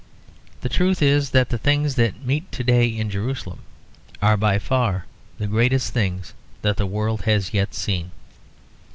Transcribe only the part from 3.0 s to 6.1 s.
Jerusalem are by far the greatest